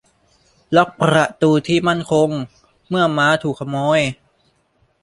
[0.75, 2.29] ล็อคประตูที่มั่นคง
[2.89, 4.01] เมื่อม้าถูกขโมย